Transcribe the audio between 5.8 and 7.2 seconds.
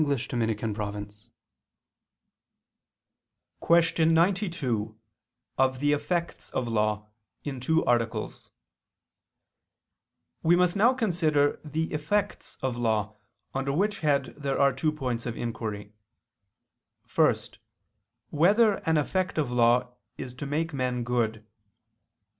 EFFECTS OF LAW